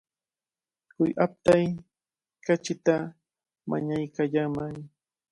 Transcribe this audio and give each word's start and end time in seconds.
Huk 0.95 1.11
aptay 1.25 1.65
kachita 2.45 2.95
mañaykallamay. 3.69 4.75